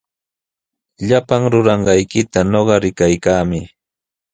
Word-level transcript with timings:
Llapan 1.07 1.41
ruranqaykita 1.51 2.39
ñuqa 2.51 2.75
rikaykaami. 2.83 3.59